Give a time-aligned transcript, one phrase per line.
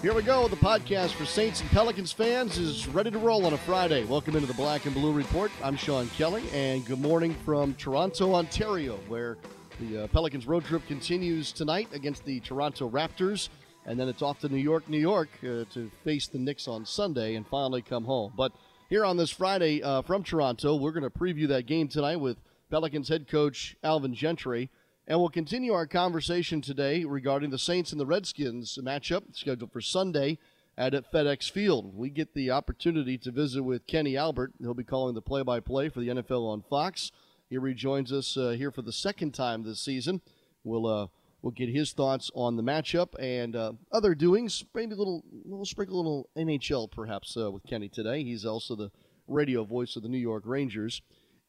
[0.00, 0.46] Here we go.
[0.46, 4.04] The podcast for Saints and Pelicans fans is ready to roll on a Friday.
[4.04, 5.50] Welcome into the Black and Blue Report.
[5.60, 9.38] I'm Sean Kelly, and good morning from Toronto, Ontario, where
[9.80, 13.48] the uh, Pelicans road trip continues tonight against the Toronto Raptors,
[13.86, 16.86] and then it's off to New York, New York, uh, to face the Knicks on
[16.86, 18.32] Sunday and finally come home.
[18.36, 18.52] But
[18.88, 22.36] here on this Friday uh, from Toronto, we're going to preview that game tonight with
[22.70, 24.70] Pelicans head coach Alvin Gentry.
[25.08, 29.80] And we'll continue our conversation today regarding the Saints and the Redskins matchup scheduled for
[29.80, 30.36] Sunday
[30.76, 31.96] at FedEx Field.
[31.96, 34.52] We get the opportunity to visit with Kenny Albert.
[34.60, 37.10] He'll be calling the play by play for the NFL on Fox.
[37.48, 40.20] He rejoins us uh, here for the second time this season.
[40.62, 41.06] We'll, uh,
[41.40, 44.62] we'll get his thoughts on the matchup and uh, other doings.
[44.74, 48.24] Maybe a little, we'll sprinkle a little NHL perhaps uh, with Kenny today.
[48.24, 48.90] He's also the
[49.26, 51.00] radio voice of the New York Rangers.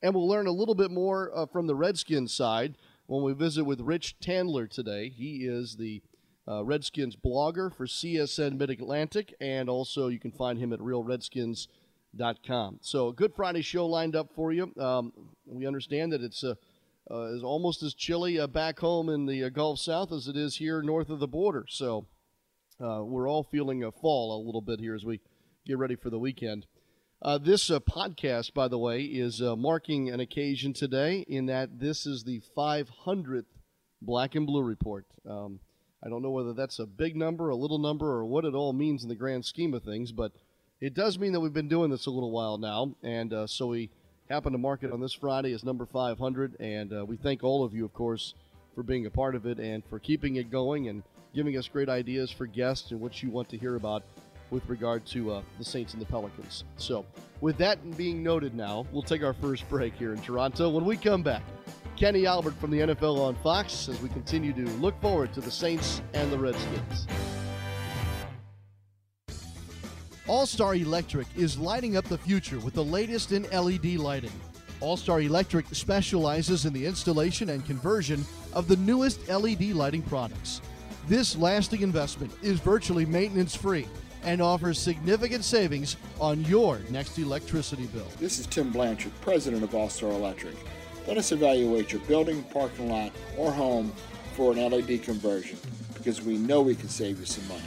[0.02, 2.78] And we'll learn a little bit more uh, from the Redskins side
[3.10, 5.10] when we visit with Rich Tandler today.
[5.10, 6.04] He is the
[6.48, 12.78] uh, Redskins blogger for CSN Mid Atlantic, and also you can find him at realredskins.com.
[12.82, 14.72] So, a good Friday show lined up for you.
[14.78, 15.12] Um,
[15.48, 16.54] we understand that it's uh,
[17.10, 20.38] uh, is almost as chilly uh, back home in the uh, Gulf South as it
[20.38, 21.66] is here north of the border.
[21.68, 22.06] So,
[22.80, 25.20] uh, we're all feeling a fall a little bit here as we
[25.66, 26.68] get ready for the weekend.
[27.22, 31.78] Uh, this uh, podcast, by the way, is uh, marking an occasion today in that
[31.78, 33.44] this is the 500th
[34.02, 35.06] Black and Blue Report.
[35.30, 35.60] Um,
[36.02, 38.72] I don't know whether that's a big number, a little number, or what it all
[38.72, 40.32] means in the grand scheme of things, but
[40.80, 43.68] it does mean that we've been doing this a little while now, and uh, so
[43.68, 43.90] we
[44.30, 47.66] happen to mark it on this Friday as number 500, and uh, we thank all
[47.66, 48.34] of you, of course,
[48.76, 51.04] for being a part of it and for keeping it going and
[51.36, 54.04] giving us great ideas for guests and what you want to hear about
[54.52, 56.64] with regard to uh, the Saints and the Pelicans.
[56.78, 57.06] So,
[57.42, 60.70] with that being noted now, we'll take our first break here in Toronto.
[60.70, 61.44] When we come back,
[61.96, 65.52] Kenny Albert from the NFL on Fox as we continue to look forward to the
[65.52, 67.08] Saints and the Redskins.
[70.28, 74.32] All Star Electric is lighting up the future with the latest in LED lighting.
[74.80, 78.24] All Star Electric specializes in the installation and conversion
[78.54, 80.62] of the newest LED lighting products.
[81.08, 83.88] This lasting investment is virtually maintenance free
[84.24, 88.08] and offers significant savings on your next electricity bill.
[88.20, 90.56] This is Tim Blanchard, president of All Star Electric.
[91.08, 93.92] Let us evaluate your building, parking lot, or home
[94.34, 95.58] for an LED conversion
[95.94, 97.62] because we know we can save you some money.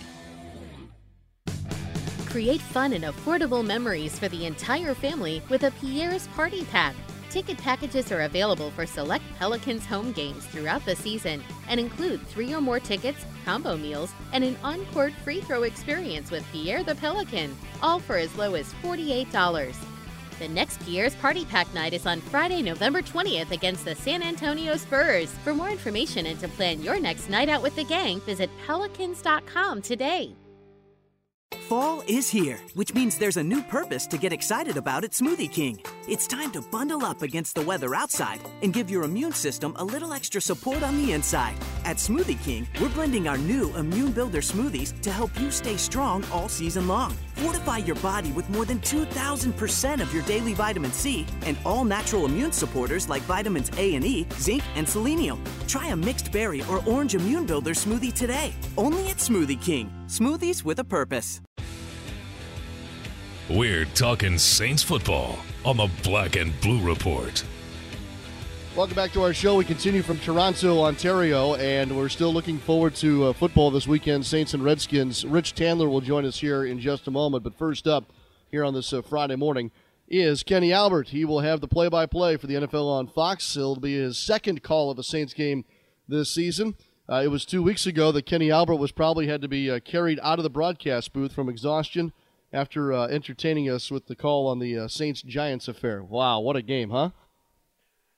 [2.27, 6.95] Create fun and affordable memories for the entire family with a Pierre's Party Pack.
[7.33, 12.53] Ticket packages are available for select Pelicans home games throughout the season and include three
[12.53, 17.57] or more tickets, combo meals, and an on-court free throw experience with Pierre the Pelican,
[17.83, 19.75] all for as low as $48.
[20.41, 24.77] The next Pierre's Party Pack night is on Friday, November 20th against the San Antonio
[24.77, 25.31] Spurs.
[25.43, 29.81] For more information and to plan your next night out with the gang, visit pelicans.com
[29.81, 30.35] today.
[31.69, 35.51] Fall is here, which means there's a new purpose to get excited about at Smoothie
[35.51, 35.81] King.
[36.09, 39.85] It's time to bundle up against the weather outside and give your immune system a
[39.85, 41.57] little extra support on the inside.
[41.85, 46.25] At Smoothie King, we're blending our new Immune Builder smoothies to help you stay strong
[46.33, 47.17] all season long.
[47.37, 52.25] Fortify your body with more than 2,000% of your daily vitamin C and all natural
[52.25, 55.43] immune supporters like vitamins A and E, zinc, and selenium.
[55.67, 58.55] Try a mixed berry or orange immune builder smoothie today.
[58.79, 59.93] Only at Smoothie King.
[60.07, 61.41] Smoothies with a purpose.
[63.51, 67.45] We're talking Saints football on the Black and Blue Report.
[68.75, 69.57] Welcome back to our show.
[69.57, 74.25] We continue from Toronto, Ontario, and we're still looking forward to uh, football this weekend.
[74.25, 75.27] Saints and Redskins.
[75.27, 77.45] Rich Tandler will join us here in just a moment.
[77.45, 78.11] But first up,
[78.51, 79.73] here on this uh, Friday morning,
[80.09, 81.09] is Kenny Albert.
[81.09, 83.55] He will have the play by play for the NFL on Fox.
[83.59, 85.67] It'll be his second call of a Saints game
[86.09, 86.75] this season.
[87.07, 89.81] Uh, it was two weeks ago that Kenny Albert was probably had to be uh,
[89.81, 92.15] carried out of the broadcast booth from exhaustion
[92.55, 96.03] after uh, entertaining us with the call on the uh, Saints Giants affair.
[96.03, 97.11] Wow, what a game, huh?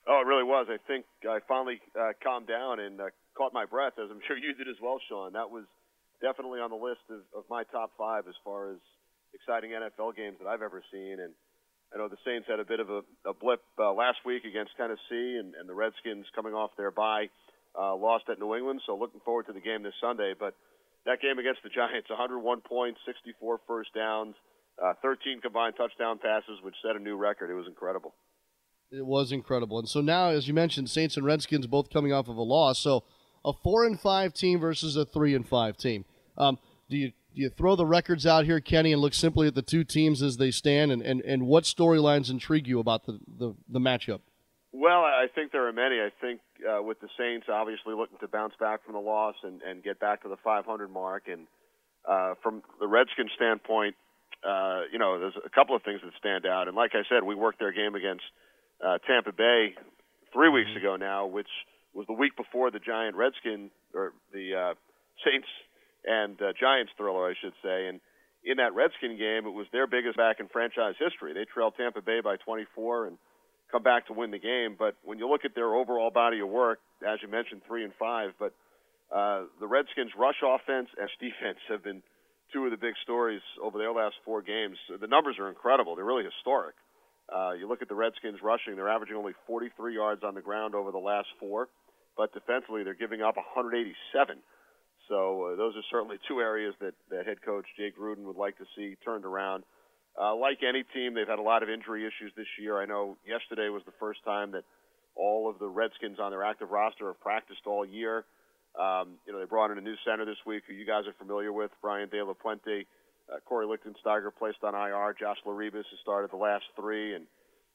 [0.06, 0.66] Oh, it really was.
[0.68, 4.36] I think I finally uh, calmed down and uh, caught my breath, as I'm sure
[4.36, 5.32] you did as well, Sean.
[5.32, 5.64] That was
[6.20, 8.78] definitely on the list of, of my top five as far as
[9.32, 11.18] exciting NFL games that I've ever seen.
[11.20, 11.32] And
[11.92, 14.76] I know the Saints had a bit of a, a blip uh, last week against
[14.76, 17.28] Tennessee, and, and the Redskins coming off their bye
[17.78, 18.82] uh, lost at New England.
[18.86, 20.34] So looking forward to the game this Sunday.
[20.38, 20.54] But
[21.06, 24.34] that game against the Giants, 101 points, 64 first downs,
[24.82, 27.50] uh, 13 combined touchdown passes, which set a new record.
[27.50, 28.12] It was incredible.
[28.96, 29.78] It was incredible.
[29.78, 32.78] And so now, as you mentioned, Saints and Redskins both coming off of a loss.
[32.78, 33.04] So
[33.44, 36.04] a four and five team versus a three and five team.
[36.38, 36.58] Um,
[36.88, 39.62] do you do you throw the records out here, Kenny, and look simply at the
[39.62, 43.54] two teams as they stand, and, and, and what storylines intrigue you about the, the,
[43.68, 44.20] the matchup?
[44.72, 45.96] Well, I think there are many.
[45.96, 49.62] I think uh, with the Saints obviously looking to bounce back from the loss and,
[49.62, 51.48] and get back to the 500 mark, and
[52.08, 53.96] uh, from the Redskins standpoint,
[54.46, 56.68] uh, you know, there's a couple of things that stand out.
[56.68, 58.22] And like I said, we worked their game against
[58.84, 59.74] uh, Tampa Bay
[60.32, 61.48] three weeks ago now, which
[61.92, 64.74] was the week before the Giant Redskin or the uh,
[65.24, 65.46] Saints
[66.04, 67.86] and uh, Giants thriller, I should say.
[67.88, 68.00] And
[68.44, 71.32] in that Redskin game, it was their biggest back in franchise history.
[71.32, 73.18] They trailed Tampa Bay by 24 and
[73.70, 74.76] come back to win the game.
[74.78, 77.92] But when you look at their overall body of work, as you mentioned, three and
[77.98, 78.52] five, but
[79.14, 82.02] uh, the Redskins' rush offense and defense have been
[82.52, 84.76] two of the big stories over their last four games.
[84.88, 85.96] The numbers are incredible.
[85.96, 86.74] They're really historic.
[87.28, 90.74] Uh, you look at the Redskins rushing; they're averaging only 43 yards on the ground
[90.74, 91.68] over the last four,
[92.16, 94.38] but defensively they're giving up 187.
[95.08, 98.56] So uh, those are certainly two areas that, that head coach Jay Gruden would like
[98.58, 99.64] to see turned around.
[100.20, 102.80] Uh, like any team, they've had a lot of injury issues this year.
[102.80, 104.64] I know yesterday was the first time that
[105.16, 108.24] all of the Redskins on their active roster have practiced all year.
[108.78, 111.14] Um, you know, they brought in a new center this week who you guys are
[111.18, 112.86] familiar with, Brian De La Puente.
[113.32, 115.14] Uh, Kory Lichtensteiger placed on IR.
[115.18, 117.26] Josh LeRibeus has started the last three, and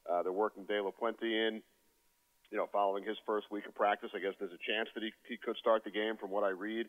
[0.10, 1.62] uh, they're working De La Puente in.
[2.52, 5.12] You know, following his first week of practice, I guess there's a chance that he,
[5.28, 6.88] he could start the game from what I read.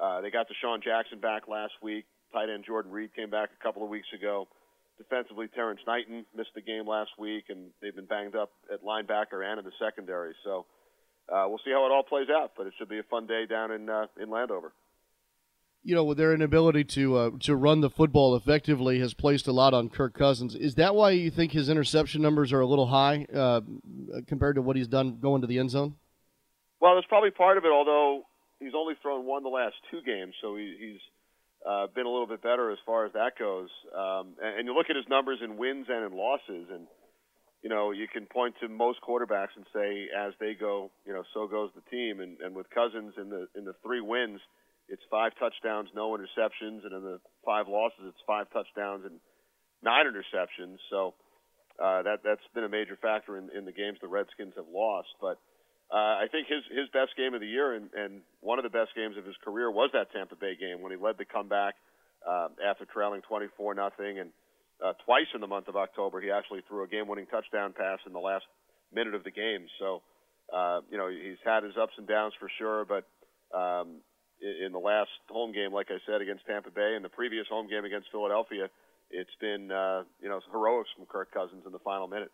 [0.00, 2.04] Uh, they got DeSean Jackson back last week.
[2.32, 4.46] Tight end Jordan Reed came back a couple of weeks ago.
[4.98, 9.44] Defensively, Terrence Knighton missed the game last week, and they've been banged up at linebacker
[9.44, 10.34] and in the secondary.
[10.44, 10.66] So
[11.28, 13.46] uh, we'll see how it all plays out, but it should be a fun day
[13.46, 14.72] down in uh, in Landover.
[15.84, 19.74] You know, their inability to uh, to run the football effectively has placed a lot
[19.74, 20.54] on Kirk Cousins.
[20.54, 23.62] Is that why you think his interception numbers are a little high uh,
[24.28, 25.96] compared to what he's done going to the end zone?
[26.80, 27.72] Well, that's probably part of it.
[27.72, 28.22] Although
[28.60, 31.00] he's only thrown one the last two games, so he, he's
[31.68, 33.68] uh, been a little bit better as far as that goes.
[33.96, 36.86] Um, and, and you look at his numbers in wins and in losses, and
[37.62, 41.24] you know you can point to most quarterbacks and say, as they go, you know,
[41.34, 42.20] so goes the team.
[42.20, 44.40] And, and with Cousins in the in the three wins,
[44.88, 49.20] it's five touchdowns, no interceptions, and in the five losses, it's five touchdowns and
[49.82, 50.78] nine interceptions.
[50.90, 51.14] So
[51.82, 55.08] uh, that that's been a major factor in, in the games the Redskins have lost,
[55.20, 55.38] but
[55.92, 58.70] uh, I think his his best game of the year and, and one of the
[58.70, 61.74] best games of his career was that Tampa Bay game when he led the comeback
[62.26, 64.30] uh, after trailing 24 nothing, and
[64.84, 68.12] uh, twice in the month of October he actually threw a game-winning touchdown pass in
[68.12, 68.44] the last
[68.92, 69.66] minute of the game.
[69.78, 70.02] So,
[70.52, 73.06] uh, you know, he's had his ups and downs for sure, but
[73.56, 74.00] um,
[74.42, 77.68] in, the last home game, like I said, against Tampa Bay, and the previous home
[77.68, 78.68] game against Philadelphia,
[79.10, 82.32] it's been uh, you know heroics from Kirk Cousins in the final minute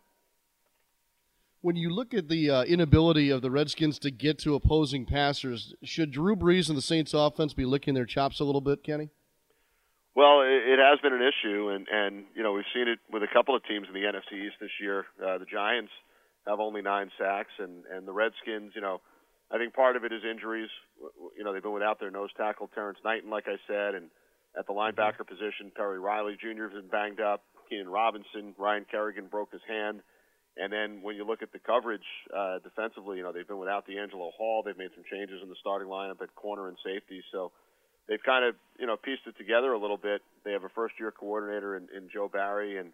[1.61, 5.73] when you look at the uh, inability of the Redskins to get to opposing passers,
[5.83, 9.09] should Drew Brees and the Saints offense be licking their chops a little bit, Kenny?
[10.15, 13.23] Well, it, it has been an issue, and and you know we've seen it with
[13.23, 15.05] a couple of teams in the NFC East this year.
[15.21, 15.91] Uh, the Giants
[16.47, 19.01] have only nine sacks, and and the Redskins, you know,
[19.51, 20.69] I think part of it is injuries.
[21.37, 24.09] You know, they've been without their nose tackle Terrence Knighton, like I said, and
[24.57, 26.63] at the linebacker position, Perry Riley Jr.
[26.63, 27.43] has been banged up.
[27.69, 30.01] Keenan Robinson, Ryan Kerrigan broke his hand.
[30.57, 32.03] And then when you look at the coverage
[32.35, 34.63] uh, defensively, you know they've been without DeAngelo Hall.
[34.65, 37.23] They've made some changes in the starting lineup at corner and safety.
[37.31, 37.51] So
[38.07, 40.21] they've kind of you know pieced it together a little bit.
[40.43, 42.91] They have a first-year coordinator in, in Joe Barry, and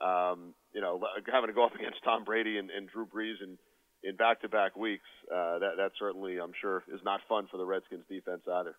[0.00, 1.00] um, you know
[1.32, 3.58] having to go up against Tom Brady and, and Drew Brees in
[4.02, 5.04] in back-to-back weeks.
[5.30, 8.74] Uh, that that certainly, I'm sure, is not fun for the Redskins defense either.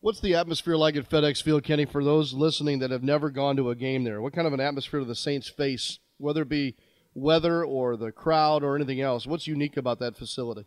[0.00, 1.84] What's the atmosphere like at FedEx Field, Kenny?
[1.84, 4.60] For those listening that have never gone to a game there, what kind of an
[4.60, 6.76] atmosphere do the Saints face whether it be
[7.14, 9.26] weather or the crowd or anything else?
[9.26, 10.66] What's unique about that facility?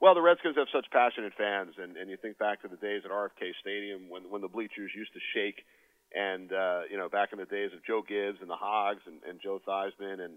[0.00, 3.02] Well, the Redskins have such passionate fans, and, and you think back to the days
[3.04, 5.64] at RFK Stadium when when the bleachers used to shake,
[6.12, 9.22] and uh, you know back in the days of Joe Gibbs and the Hogs and,
[9.22, 10.34] and Joe Theismann and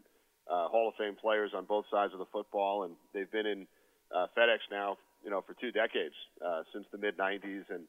[0.50, 3.68] uh, Hall of Fame players on both sides of the football, and they've been in
[4.16, 7.84] uh, FedEx now, you know, for two decades uh, since the mid '90s, and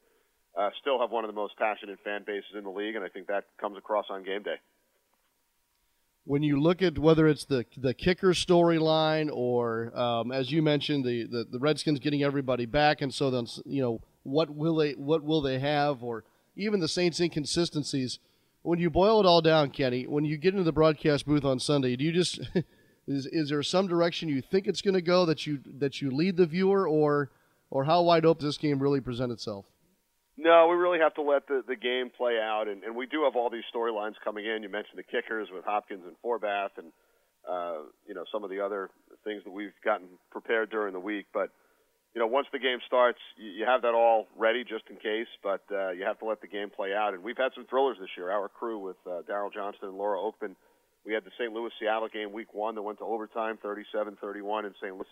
[0.56, 3.08] uh, still have one of the most passionate fan bases in the league, and I
[3.08, 4.56] think that comes across on game day.
[6.24, 11.04] When you look at whether it's the the kicker storyline or um, as you mentioned
[11.04, 14.94] the, the, the Redskins getting everybody back and so then you know what will they
[14.94, 16.24] what will they have or
[16.56, 18.18] even the Saints inconsistencies
[18.66, 21.58] when you boil it all down Kenny when you get into the broadcast booth on
[21.58, 22.38] Sunday do you just
[23.06, 26.10] is, is there some direction you think it's going to go that you that you
[26.10, 27.30] lead the viewer or
[27.70, 29.66] or how wide open does this game really present itself
[30.38, 33.24] no, we really have to let the, the game play out, and, and we do
[33.24, 34.62] have all these storylines coming in.
[34.62, 36.92] You mentioned the kickers with Hopkins and Forbath, and
[37.48, 38.90] uh, you know some of the other
[39.24, 41.26] things that we've gotten prepared during the week.
[41.32, 41.50] But
[42.16, 45.28] you know, once the game starts, you, you have that all ready just in case.
[45.42, 47.12] But uh, you have to let the game play out.
[47.12, 48.30] And we've had some thrillers this year.
[48.30, 50.56] Our crew with uh, Daryl Johnston and Laura Okmin.
[51.04, 51.52] We had the St.
[51.52, 54.94] Louis Seattle game week one that went to overtime, 37-31 in St.
[54.94, 55.04] Louis.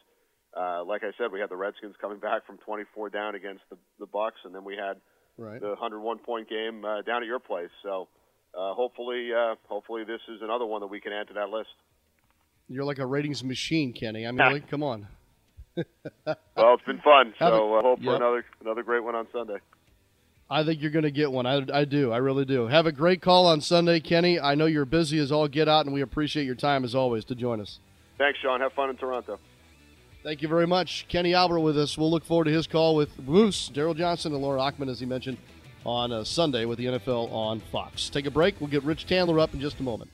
[0.56, 3.76] Uh, like I said, we had the Redskins coming back from 24 down against the,
[4.00, 4.96] the Bucks, and then we had
[5.36, 5.60] right.
[5.60, 7.70] the 101 point game uh, down at your place.
[7.82, 8.08] So
[8.56, 11.70] uh, hopefully, uh, hopefully this is another one that we can add to that list.
[12.68, 14.26] You're like a ratings machine, Kenny.
[14.26, 15.06] I mean, like, come on.
[16.26, 17.34] well, it's been fun.
[17.38, 18.10] So uh, hope yep.
[18.10, 19.58] for another another great one on Sunday.
[20.50, 21.46] I think you're going to get one.
[21.46, 22.12] I, I do.
[22.12, 22.66] I really do.
[22.66, 24.38] Have a great call on Sunday, Kenny.
[24.38, 27.24] I know you're busy as all get out, and we appreciate your time as always
[27.26, 27.78] to join us.
[28.18, 28.60] Thanks, Sean.
[28.60, 29.38] Have fun in Toronto.
[30.22, 31.06] Thank you very much.
[31.08, 31.98] Kenny Albert with us.
[31.98, 35.06] We'll look forward to his call with Moose, Daryl Johnston, and Laura Okmin, as he
[35.06, 35.38] mentioned,
[35.84, 38.08] on uh, Sunday with the NFL on Fox.
[38.08, 38.60] Take a break.
[38.60, 40.10] We'll get Rich Tandler up in just a moment.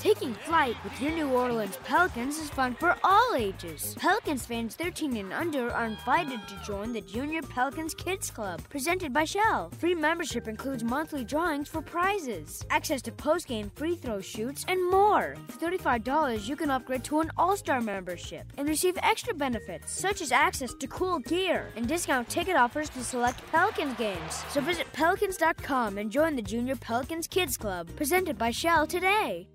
[0.00, 3.94] Taking flight with your New Orleans Pelicans is fun for all ages.
[3.98, 9.12] Pelicans fans 13 and under are invited to join the Junior Pelicans Kids Club, presented
[9.12, 9.70] by Shell.
[9.78, 15.36] Free membership includes monthly drawings for prizes, access to post-game free throw shoots, and more.
[15.48, 20.32] For $35, you can upgrade to an All-Star membership and receive extra benefits, such as
[20.32, 24.44] access to cool gear and discount ticket offers to select Pelicans games.
[24.48, 29.46] So visit pelicans.com and join the Junior Pelicans Kids Club, presented by Shell today.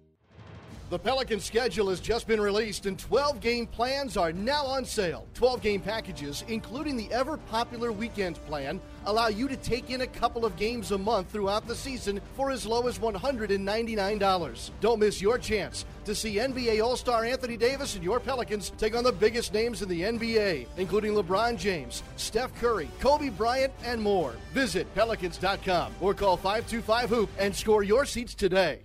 [0.92, 5.28] The Pelican schedule has just been released, and 12 game plans are now on sale.
[5.34, 10.08] 12 game packages, including the ever popular weekend plan, allow you to take in a
[10.08, 14.70] couple of games a month throughout the season for as low as $199.
[14.80, 18.96] Don't miss your chance to see NBA All Star Anthony Davis and your Pelicans take
[18.96, 24.00] on the biggest names in the NBA, including LeBron James, Steph Curry, Kobe Bryant, and
[24.00, 24.36] more.
[24.54, 28.85] Visit Pelicans.com or call 525 Hoop and score your seats today.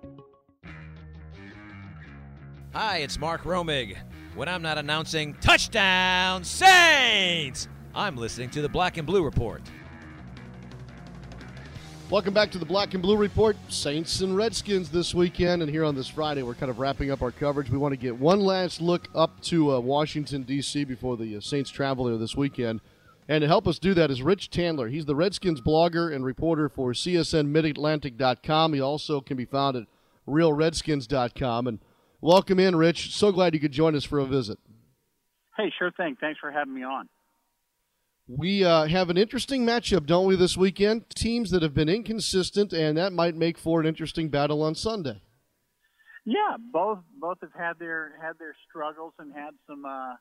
[2.73, 3.97] Hi, it's Mark Romig.
[4.33, 9.61] When I'm not announcing touchdown Saints, I'm listening to the Black and Blue Report.
[12.09, 13.57] Welcome back to the Black and Blue Report.
[13.67, 17.21] Saints and Redskins this weekend, and here on this Friday, we're kind of wrapping up
[17.21, 17.69] our coverage.
[17.69, 20.85] We want to get one last look up to uh, Washington, D.C.
[20.85, 22.79] before the uh, Saints travel there this weekend.
[23.27, 24.89] And to help us do that is Rich Tandler.
[24.89, 28.73] He's the Redskins blogger and reporter for CSNMidAtlantic.com.
[28.73, 29.87] He also can be found at
[30.25, 31.67] RealRedskins.com.
[31.67, 31.79] And
[32.21, 33.13] welcome in, Rich.
[33.15, 34.59] So glad you could join us for a visit.
[35.57, 36.15] Hey, sure thing.
[36.19, 37.09] Thanks for having me on.
[38.27, 41.09] We uh, have an interesting matchup, don't we, this weekend?
[41.09, 45.21] Teams that have been inconsistent, and that might make for an interesting battle on Sunday.
[46.23, 50.13] Yeah, both both have had their had their struggles and had some uh,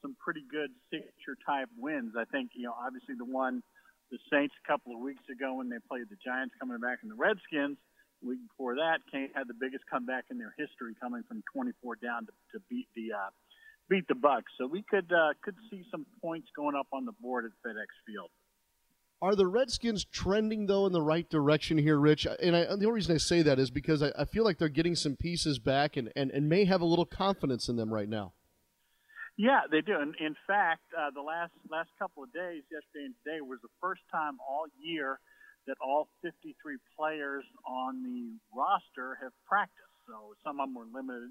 [0.00, 2.14] some pretty good signature type wins.
[2.16, 3.62] I think you know obviously the one
[4.10, 7.08] the Saints a couple of weeks ago when they played the Giants coming back in
[7.08, 7.76] the Redskins.
[8.22, 12.26] Week before that, Kane had the biggest comeback in their history, coming from 24 down
[12.26, 13.30] to, to beat the uh,
[13.88, 14.50] beat the Bucks.
[14.58, 17.86] So we could uh, could see some points going up on the board at FedEx
[18.06, 18.30] Field.
[19.20, 22.26] Are the Redskins trending though in the right direction here, Rich?
[22.40, 24.68] And I, the only reason I say that is because I, I feel like they're
[24.68, 28.08] getting some pieces back and, and, and may have a little confidence in them right
[28.08, 28.32] now.
[29.36, 29.94] Yeah, they do.
[29.98, 33.70] And in fact, uh, the last last couple of days, yesterday and today, was the
[33.80, 35.18] first time all year
[35.68, 36.56] that all 53
[36.96, 39.96] players on the roster have practiced.
[40.08, 41.30] So some of them were limited,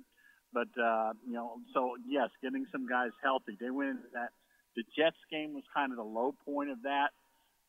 [0.53, 3.57] but uh, you know, so yes, getting some guys healthy.
[3.59, 4.31] They went into that.
[4.77, 7.09] The Jets game was kind of the low point of that,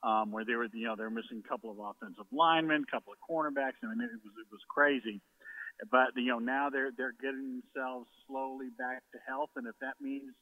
[0.04, 3.16] um, where they were, you know, they're missing a couple of offensive linemen, a couple
[3.16, 3.80] of cornerbacks.
[3.80, 5.20] I mean, it was it was crazy.
[5.90, 9.96] But you know, now they're they're getting themselves slowly back to health, and if that
[10.00, 10.36] means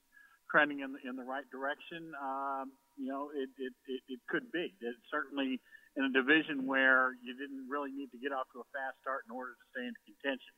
[0.51, 4.51] trending in the, in the right direction, um, you know, it, it, it, it could
[4.53, 4.73] be.
[4.81, 5.61] It certainly
[5.97, 9.25] in a division where you didn't really need to get off to a fast start
[9.29, 10.53] in order to stay in contention.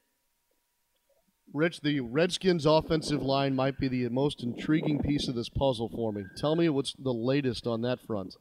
[1.55, 6.13] Rich, the Redskins' offensive line might be the most intriguing piece of this puzzle for
[6.13, 6.25] me.
[6.37, 8.35] Tell me what's the latest on that front.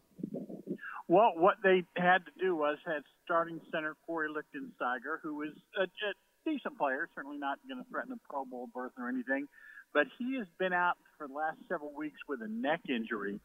[1.07, 5.83] Well, what they had to do was had starting center Kory Lichtensteiger, who is a,
[5.83, 6.13] a
[6.45, 9.47] decent player, certainly not going to threaten a Pro Bowl berth or anything,
[9.93, 13.39] but he has been out for the last several weeks with a neck injury,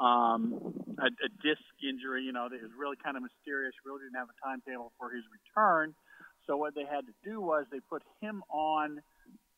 [0.00, 2.24] um, a, a disc injury.
[2.24, 3.74] You know, that was really kind of mysterious.
[3.84, 5.94] Really didn't have a timetable for his return.
[6.46, 9.00] So what they had to do was they put him on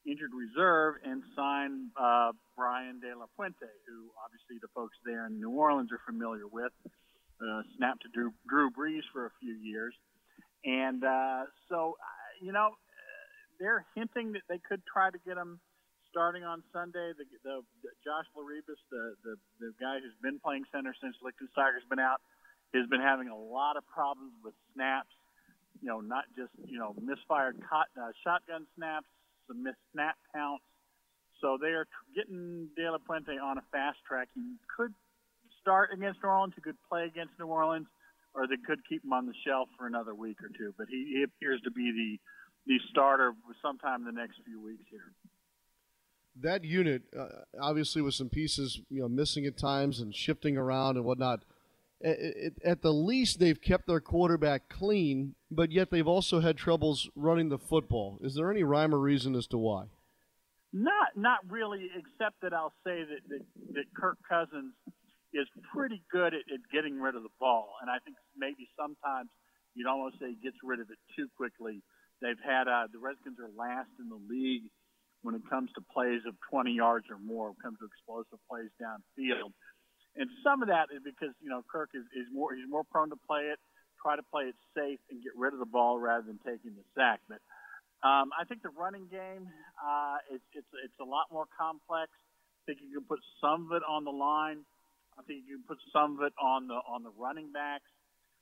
[0.07, 5.41] injured reserve and signed uh, Brian De La Puente, who obviously the folks there in
[5.41, 6.73] New Orleans are familiar with.
[7.37, 9.95] Uh, snapped to Drew, Drew Brees for a few years,
[10.65, 12.71] and uh, so uh, you know
[13.61, 15.61] they're hinting that they could try to get him
[16.17, 17.13] starting on Sunday.
[17.13, 21.85] The, the, the Josh LeRibeus, the, the the guy who's been playing center since Lichtensteiger's
[21.93, 22.25] been out,
[22.73, 25.13] has been having a lot of problems with snaps.
[25.85, 29.05] You know, not just you know misfired cot, uh, shotgun snaps,
[29.45, 30.65] some missed snap counts.
[31.45, 31.85] So they are
[32.17, 34.33] getting De La Puente on a fast track.
[34.33, 34.97] He could
[35.61, 37.93] start against New Orleans, he could play against New Orleans,
[38.33, 40.73] or they could keep him on the shelf for another week or two.
[40.81, 42.17] But he, he appears to be the
[42.73, 45.13] the starter sometime in the next few weeks here
[46.43, 47.27] that unit, uh,
[47.61, 51.41] obviously with some pieces, you know, missing at times and shifting around and whatnot.
[52.05, 52.19] At,
[52.65, 57.49] at the least, they've kept their quarterback clean, but yet they've also had troubles running
[57.49, 58.19] the football.
[58.23, 59.87] Is there any rhyme or reason as to why?
[60.73, 63.41] Not, not really, except that I'll say that that,
[63.73, 64.75] that Kirk Cousins
[65.33, 69.31] is pretty good at, at getting rid of the ball, and I think maybe sometimes
[69.75, 71.83] you'd almost say he gets rid of it too quickly.
[72.21, 74.69] They've had uh, the Redskins are last in the league
[75.27, 78.39] when it comes to plays of 20 yards or more, when it comes to explosive
[78.47, 79.51] plays downfield.
[80.15, 83.11] And some of that is because, you know, Kirk is, is more, he's more prone
[83.11, 83.59] to play it,
[83.99, 86.87] try to play it safe and get rid of the ball rather than taking the
[86.95, 87.19] sack.
[87.27, 87.43] But
[88.07, 89.51] um, I think the running game,
[89.83, 92.15] uh, it's, it's, it's a lot more complex.
[92.63, 94.63] I think you can put some of it on the line.
[95.19, 97.91] I think you can put some of it on the, on the running backs.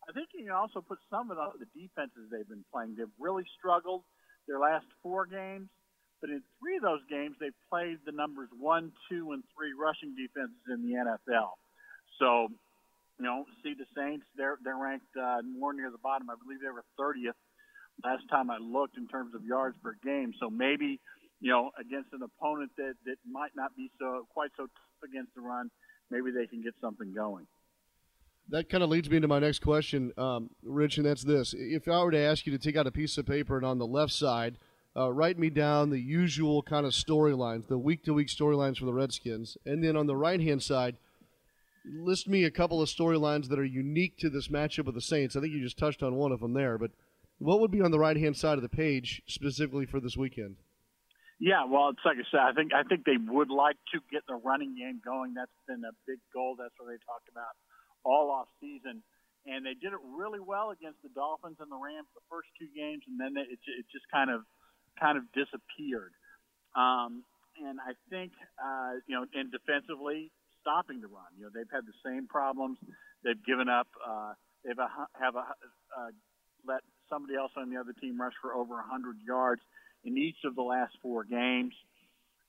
[0.05, 2.95] I think you can also put some of it on the defenses they've been playing.
[3.01, 4.05] They've really struggled
[4.47, 5.73] their last four games.
[6.25, 10.17] But in three of those games, they played the numbers one, two, and three rushing
[10.17, 11.53] defenses in the NFL.
[12.19, 12.49] So,
[13.21, 16.31] you know, see the Saints, they're they're ranked uh, more near the bottom.
[16.31, 17.37] I believe they were 30th
[18.03, 20.33] last time I looked in terms of yards per game.
[20.41, 20.99] So maybe,
[21.43, 25.35] you know, against an opponent that that might not be so quite so tough against
[25.35, 25.71] the run,
[26.11, 27.47] maybe they can get something going.
[28.49, 31.87] That kind of leads me into my next question, um, Rich, and that's this: If
[31.87, 33.87] I were to ask you to take out a piece of paper and on the
[33.87, 34.57] left side
[34.97, 38.85] uh, write me down the usual kind of storylines, the week to week storylines for
[38.85, 39.57] the Redskins.
[39.67, 40.97] And then on the right hand side,
[41.85, 45.37] list me a couple of storylines that are unique to this matchup with the Saints.
[45.37, 46.93] I think you just touched on one of them there, but
[47.39, 50.57] what would be on the right hand side of the page specifically for this weekend?
[51.41, 52.41] Yeah, well, it's like I said.
[52.41, 55.35] I think I think they would like to get the running game going.
[55.35, 56.55] That's been a big goal.
[56.55, 57.59] That's what they talked about
[58.07, 59.03] all off season,
[59.45, 62.71] and they did it really well against the Dolphins and the Rams the first two
[62.71, 64.47] games, and then it, it just kind of
[64.99, 66.13] kind of disappeared.
[66.75, 67.25] Um,
[67.63, 70.31] and I think, uh, you know, and defensively,
[70.61, 71.31] stopping the run.
[71.37, 72.79] You know, they've had the same problems.
[73.23, 73.87] They've given up.
[74.01, 74.89] Uh, they've a,
[75.21, 75.45] have a,
[75.95, 76.11] uh,
[76.67, 79.63] let somebody else on the other team rush for over 100 yards
[80.05, 81.75] in each of the last four games.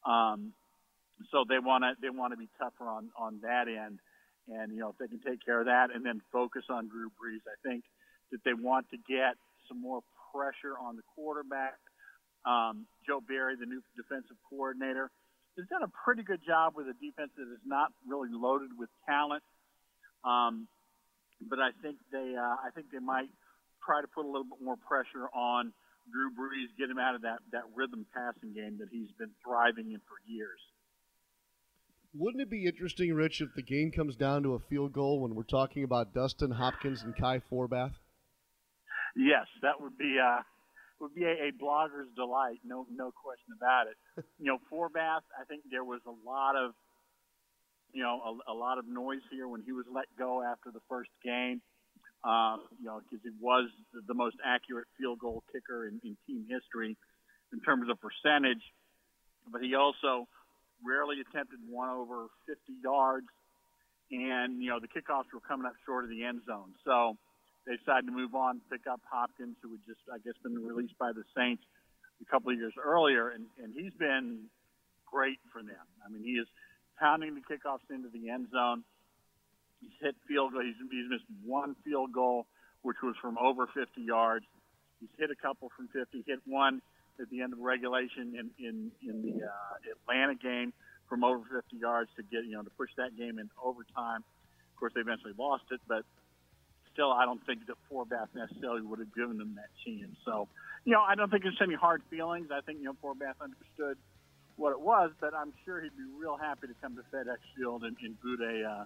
[0.05, 0.53] Um,
[1.31, 3.99] so they want to they want to be tougher on on that end,
[4.49, 7.08] and you know if they can take care of that and then focus on Drew
[7.08, 7.86] Brees, I think
[8.31, 10.01] that they want to get some more
[10.34, 11.79] pressure on the quarterback
[12.45, 15.10] um, Joe Barry, the new defensive coordinator,
[15.58, 18.89] has done a pretty good job with a defense that is not really loaded with
[19.05, 19.43] talent.
[20.23, 20.67] Um,
[21.41, 23.29] but I think they, uh, I think they might
[23.86, 25.73] try to put a little bit more pressure on
[26.12, 29.91] Drew Brees, get him out of that that rhythm passing game that he's been thriving
[29.91, 30.60] in for years.
[32.13, 35.36] Wouldn't it be interesting, Rich, if the game comes down to a field goal when
[35.36, 37.95] we're talking about Dustin Hopkins and Kai Forbath?
[39.17, 40.15] Yes, that would be.
[40.19, 40.41] Uh,
[40.99, 43.97] would be a, a blogger's delight, no no question about it.
[44.39, 46.71] you know, Forbath, I think there was a lot of
[47.93, 50.81] you know a, a lot of noise here when he was let go after the
[50.89, 51.62] first game.
[52.23, 56.47] Um, you know, because he was the most accurate field goal kicker in, in team
[56.49, 56.97] history
[57.53, 58.65] in terms of percentage,
[59.51, 60.25] but he also
[60.81, 63.27] rarely attempted one over 50 yards,
[64.12, 66.73] and you know the kickoffs were coming up short of the end zone.
[66.84, 67.17] So
[67.65, 70.97] they decided to move on, pick up Hopkins, who had just, I guess, been released
[70.97, 71.63] by the Saints
[72.21, 74.45] a couple of years earlier, and, and he's been
[75.06, 75.86] great for them.
[76.06, 76.47] I mean, he is
[76.99, 78.84] pounding the kickoffs into the end zone.
[79.82, 80.62] He's hit field goal.
[80.62, 82.45] He's, he's missed one field goal,
[82.84, 84.45] which was from over 50 yards.
[84.99, 86.23] He's hit a couple from 50.
[86.25, 86.82] Hit one
[87.19, 90.73] at the end of regulation in in, in the uh, Atlanta game
[91.08, 94.23] from over 50 yards to get you know to push that game in overtime.
[94.73, 96.04] Of course, they eventually lost it, but
[96.95, 100.15] still, I don't think that Forbath necessarily would have given them that chance.
[100.25, 100.47] So,
[100.86, 102.47] you know, I don't think there's any hard feelings.
[102.51, 103.97] I think, you know, Forbath understood
[104.55, 107.84] what it was, but I'm sure he'd be real happy to come to FedEx Field
[107.84, 108.86] and, and boot a uh,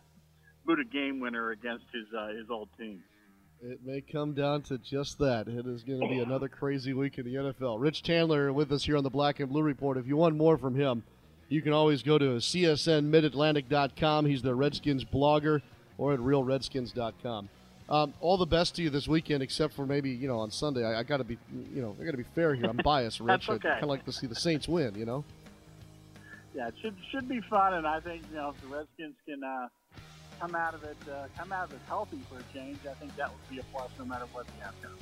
[0.66, 3.04] boot a game winner against his uh, his old team.
[3.62, 5.48] It may come down to just that.
[5.48, 7.80] It is going to be another crazy week in the NFL.
[7.80, 9.98] Rich Tandler with us here on the Black and Blue Report.
[9.98, 11.04] If you want more from him,
[11.50, 14.26] you can always go to csnmidatlantic.com.
[14.26, 15.62] He's the Redskins blogger
[15.98, 17.50] or at realredskins.com.
[17.90, 20.86] Um, all the best to you this weekend, except for maybe you know on Sunday.
[20.86, 21.38] I, I got to be
[21.74, 22.66] you know I got to be fair here.
[22.66, 23.48] I'm biased, Rich.
[23.48, 23.70] That's okay.
[23.70, 24.94] I kind of like to see the Saints win.
[24.96, 25.26] You know.
[26.54, 29.44] Yeah, it should should be fun, and I think you know if the Redskins can
[29.44, 29.70] uh,
[30.40, 33.16] come out of it uh, come out of it healthy for a change, I think
[33.18, 34.98] that would be a plus no matter what the outcome.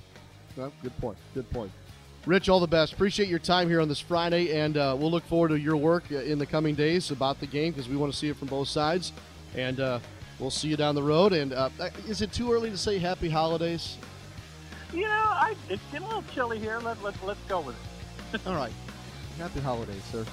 [0.56, 1.18] Well, good point.
[1.34, 1.72] Good point.
[2.26, 2.94] Rich, all the best.
[2.94, 6.06] Appreciate your time here on this Friday, and uh, we'll look forward to your work
[6.12, 8.48] uh, in the coming days about the game because we want to see it from
[8.48, 9.14] both sides.
[9.56, 10.00] And uh,
[10.40, 11.34] we'll see you down the road.
[11.34, 11.70] And uh,
[12.08, 13.98] is it too early to say happy holidays?
[14.94, 16.80] You know, I, it's getting a little chilly here.
[16.80, 17.76] Let, let, let's go with
[18.34, 18.42] it.
[18.48, 18.72] All right.
[19.38, 20.26] Happy holidays, sir.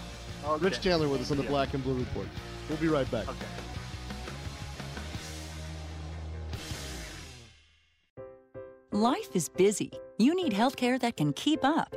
[0.46, 0.64] Okay.
[0.64, 2.28] Rich Tandler with us on the Black and Blue Report.
[2.68, 3.28] We'll be right back.
[3.28, 3.46] Okay.
[8.92, 9.90] Life is busy.
[10.18, 11.94] You need healthcare that can keep up.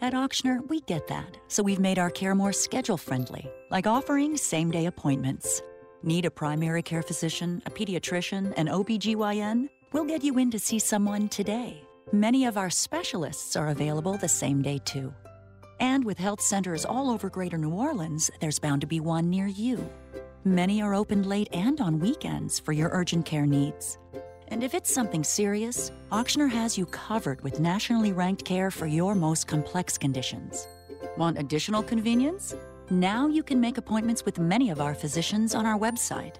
[0.00, 4.36] At Ochsner, we get that, so we've made our care more schedule friendly, like offering
[4.36, 5.62] same day appointments.
[6.02, 9.68] Need a primary care physician, a pediatrician, an OBGYN?
[9.92, 11.82] We'll get you in to see someone today.
[12.12, 15.12] Many of our specialists are available the same day, too.
[15.80, 19.46] And with health centers all over Greater New Orleans, there's bound to be one near
[19.46, 19.88] you.
[20.44, 23.98] Many are open late and on weekends for your urgent care needs.
[24.48, 29.14] And if it's something serious, Ochsner has you covered with nationally ranked care for your
[29.14, 30.68] most complex conditions.
[31.16, 32.54] Want additional convenience?
[32.90, 36.36] Now you can make appointments with many of our physicians on our website.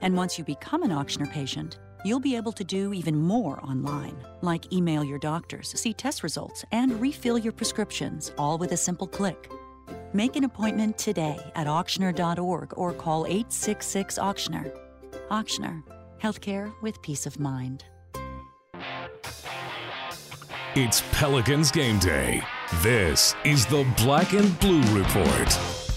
[0.00, 4.16] And once you become an Ochsner patient, you'll be able to do even more online,
[4.40, 9.08] like email your doctors, see test results, and refill your prescriptions, all with a simple
[9.08, 9.50] click.
[10.12, 14.72] Make an appointment today at ochsner.org or call 866 Ochsner.
[15.32, 15.82] Ochsner,
[16.22, 17.84] healthcare with peace of mind.
[20.76, 22.40] It's Pelicans game day.
[22.82, 25.87] This is the Black and Blue Report.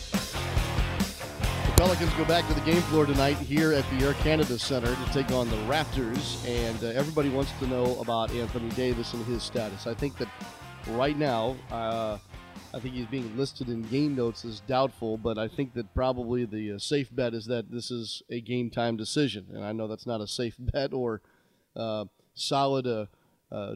[1.82, 5.12] Pelicans go back to the game floor tonight here at the Air Canada Center to
[5.12, 9.41] take on the Raptors, and uh, everybody wants to know about Anthony Davis and his
[9.41, 9.88] status.
[9.88, 10.28] I think that
[10.89, 12.20] right now, uh,
[12.72, 16.46] I think he's being listed in game notes as doubtful, but I think that probably
[16.46, 19.48] the uh, safe bet is that this is a game time decision.
[19.52, 21.24] And I know that's not a safe bet or
[21.76, 23.08] uh, solid uh,
[23.52, 23.74] uh,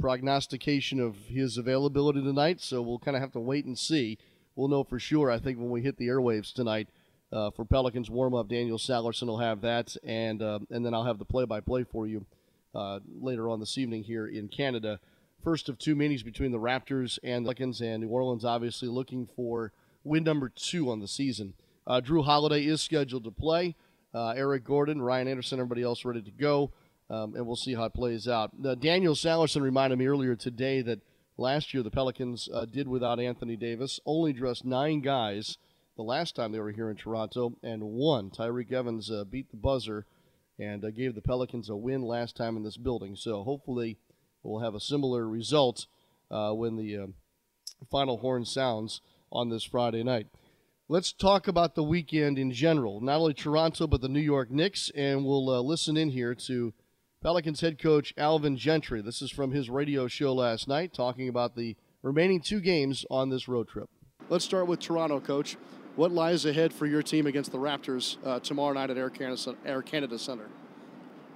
[0.00, 4.16] prognostication of his availability tonight, so we'll kind of have to wait and see.
[4.54, 6.88] We'll know for sure, I think, when we hit the airwaves tonight.
[7.32, 11.18] Uh, for Pelicans warm up, Daniel Sallerson will have that, and and then I'll have
[11.18, 12.26] the play by play for you
[12.74, 15.00] later on this evening here in Canada
[15.42, 19.28] first of two meetings between the Raptors and the Pelicans, and New Orleans obviously looking
[19.34, 19.72] for
[20.04, 21.54] win number two on the season.
[21.86, 23.74] Uh, Jrue Holiday is scheduled to play.
[24.14, 26.70] Uh, Eric Gordon, Ryan Anderson, everybody else ready to go,
[27.10, 28.50] um, and we'll see how it plays out.
[28.64, 31.00] Uh, Daniel Sallerson reminded me earlier today that
[31.42, 35.58] last year the Pelicans uh, did without Anthony Davis, only dressed nine guys
[35.96, 38.30] the last time they were here in Toronto, and one.
[38.30, 40.06] Tyreke Evans uh, beat the buzzer
[40.58, 43.16] and uh, gave the Pelicans a win last time in this building.
[43.16, 43.98] So hopefully
[44.42, 45.86] we'll have a similar result
[46.30, 47.06] uh, when the uh,
[47.90, 49.00] final horn sounds
[49.30, 50.28] on this Friday night.
[50.88, 54.90] Let's talk about the weekend in general, not only Toronto, but the New York Knicks,
[54.94, 56.72] and we'll uh, listen in here to
[57.22, 59.00] Pelicans head coach Alvin Gentry.
[59.00, 63.28] This is from his radio show last night, talking about the remaining two games on
[63.28, 63.88] this road trip.
[64.28, 65.56] Let's start with Toronto, coach.
[65.94, 69.54] What lies ahead for your team against the Raptors uh, tomorrow night at Air Canada,
[69.64, 70.48] Air Canada Center?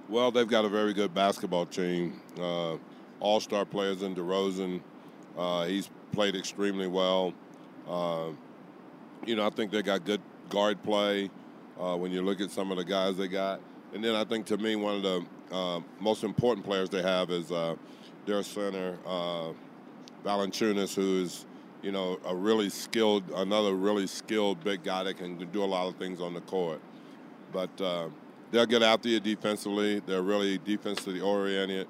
[0.09, 2.19] Well, they've got a very good basketball team.
[2.37, 2.75] Uh,
[3.21, 4.81] all star players in DeRozan.
[5.37, 7.33] Uh, he's played extremely well.
[7.87, 8.31] Uh,
[9.25, 11.29] you know, I think they got good guard play
[11.79, 13.61] uh, when you look at some of the guys they got.
[13.93, 17.29] And then I think to me, one of the uh, most important players they have
[17.29, 17.75] is uh,
[18.25, 19.51] their center, uh,
[20.25, 21.45] Valanciunas, who is,
[21.81, 25.87] you know, a really skilled, another really skilled big guy that can do a lot
[25.87, 26.81] of things on the court.
[27.53, 28.09] But uh,
[28.51, 29.99] they'll get after you defensively.
[29.99, 31.87] They're really defensively oriented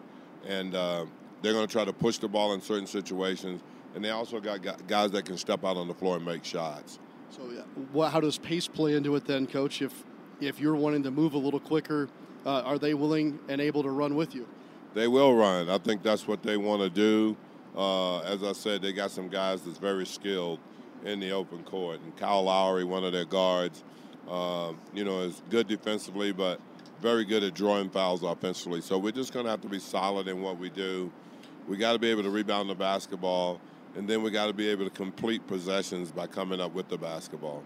[0.47, 1.05] and uh,
[1.41, 3.61] they're going to try to push the ball in certain situations.
[3.95, 6.99] And they also got guys that can step out on the floor and make shots.
[7.29, 8.09] So, yeah.
[8.09, 9.81] how does pace play into it then, Coach?
[9.81, 10.03] If
[10.39, 12.09] if you're wanting to move a little quicker,
[12.45, 14.47] uh, are they willing and able to run with you?
[14.93, 15.69] They will run.
[15.69, 17.37] I think that's what they want to do.
[17.75, 20.59] Uh, as I said, they got some guys that's very skilled
[21.05, 21.99] in the open court.
[22.01, 23.83] And Kyle Lowry, one of their guards,
[24.29, 26.59] uh, you know, is good defensively, but
[27.01, 28.81] very good at drawing fouls offensively.
[28.81, 31.11] So we're just going to have to be solid in what we do.
[31.67, 33.61] We got to be able to rebound the basketball,
[33.95, 36.97] and then we got to be able to complete possessions by coming up with the
[36.97, 37.63] basketball.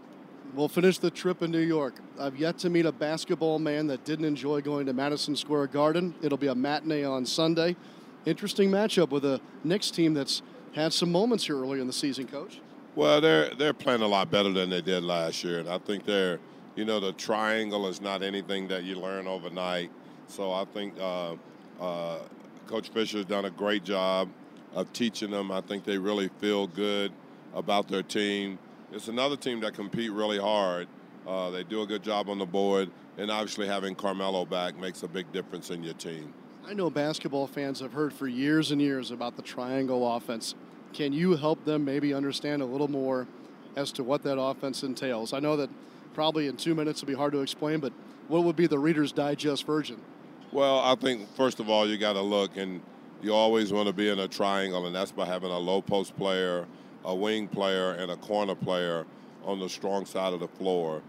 [0.54, 1.96] We'll finish the trip in New York.
[2.20, 6.14] I've yet to meet a basketball man that didn't enjoy going to Madison Square Garden.
[6.22, 7.78] It'll be a matinee on Sunday.
[8.26, 10.42] Interesting matchup with a Knicks team that's
[10.74, 12.60] had some moments here early in the season, Coach.
[12.96, 16.06] Well, they're they're playing a lot better than they did last year, and I think
[16.06, 16.40] they're,
[16.76, 19.90] you know, the triangle is not anything that you learn overnight.
[20.28, 21.36] So I think uh,
[21.80, 22.20] uh,
[22.68, 24.30] Coach Fisher's done a great job
[24.74, 25.50] of teaching them.
[25.50, 27.14] I think they really feel good
[27.54, 28.60] about their team.
[28.92, 30.88] It's another team that compete really hard.
[31.26, 35.04] Uh, they do a good job on the board, and obviously having Carmelo back makes
[35.04, 36.34] a big difference in your team.
[36.68, 40.56] I know basketball fans have heard for years and years about the triangle offense.
[40.94, 43.28] Can you help them maybe understand a little more
[43.78, 45.32] as to what that offense entails?
[45.32, 45.70] I know that
[46.14, 47.94] probably in two minutes it'll be hard to explain, but
[48.28, 50.02] what would be the Reader's Digest version?
[50.52, 52.82] Well, I think first of all you got to look, and
[53.22, 56.16] you always want to be in a triangle, and that's by having a low post
[56.18, 56.68] player,
[57.06, 59.06] a wing player, and a corner player
[59.44, 61.02] on the strong side of the floor.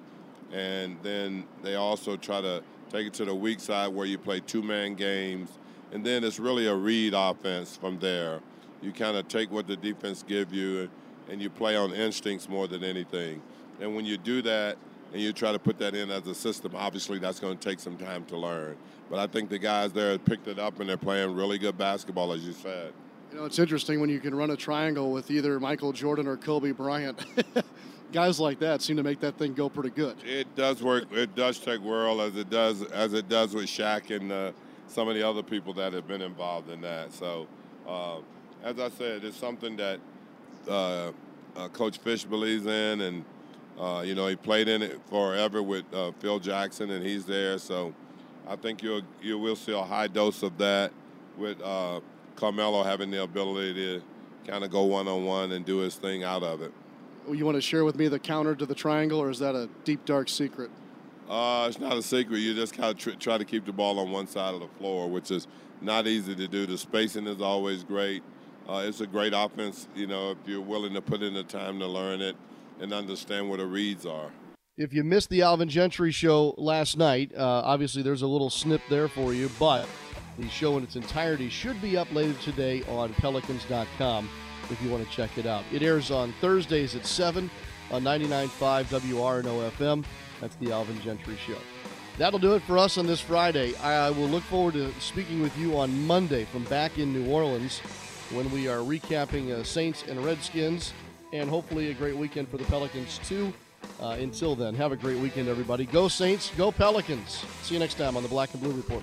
[0.52, 4.40] And then they also try to take it to the weak side where you play
[4.40, 5.50] two man games,
[5.92, 8.40] and then it's really a read offense from there.
[8.80, 10.88] You kind of take what the defense give you,
[11.30, 13.42] and you play on instincts more than anything.
[13.80, 14.76] And when you do that,
[15.12, 17.80] and you try to put that in as a system, obviously that's going to take
[17.80, 18.76] some time to learn.
[19.10, 21.76] But I think the guys there have picked it up and they're playing really good
[21.76, 22.94] basketball, as you said.
[23.32, 26.36] You know, it's interesting when you can run a triangle with either Michael Jordan or
[26.36, 27.24] Kobe Bryant.
[28.12, 30.16] guys like that seem to make that thing go pretty good.
[30.22, 31.10] It does work.
[31.12, 34.52] It does take world as it does as it does with Shaq and uh,
[34.86, 37.10] some of the other people that have been involved in that.
[37.14, 37.46] So,
[37.88, 38.18] uh,
[38.62, 39.98] as I said, it's something that
[40.68, 41.12] uh,
[41.56, 43.24] uh Coach Fish believes in, and
[43.80, 47.56] uh, you know he played in it forever with uh, Phil Jackson, and he's there.
[47.56, 47.94] So,
[48.46, 50.92] I think you'll you will see a high dose of that
[51.38, 51.62] with
[52.36, 54.02] Carmelo having the ability to
[54.46, 56.72] kind of go one on one and do his thing out of it
[57.30, 59.68] you want to share with me the counter to the triangle, or is that a
[59.84, 60.70] deep, dark secret?
[61.28, 62.38] Uh, it's not a secret.
[62.38, 64.68] You just kind of tr- try to keep the ball on one side of the
[64.78, 65.46] floor, which is
[65.80, 66.66] not easy to do.
[66.66, 68.22] The spacing is always great.
[68.68, 71.78] Uh, it's a great offense, you know, if you're willing to put in the time
[71.80, 72.36] to learn it
[72.80, 74.30] and understand what the reads are.
[74.76, 78.80] If you missed the Alvin Gentry show last night, uh, obviously there's a little snip
[78.88, 79.86] there for you, but
[80.38, 84.28] the show in its entirety should be up later today on Pelicans.com
[84.70, 85.64] if you want to check it out.
[85.72, 87.50] It airs on Thursdays at 7
[87.90, 90.04] on 99.5 WRNO FM.
[90.40, 91.58] That's the Alvin Gentry Show.
[92.18, 93.74] That'll do it for us on this Friday.
[93.76, 97.80] I will look forward to speaking with you on Monday from back in New Orleans
[98.32, 100.92] when we are recapping uh, Saints and Redskins
[101.32, 103.52] and hopefully a great weekend for the Pelicans, too.
[104.00, 105.86] Uh, until then, have a great weekend, everybody.
[105.86, 107.44] Go Saints, go Pelicans.
[107.62, 109.02] See you next time on the Black and Blue Report.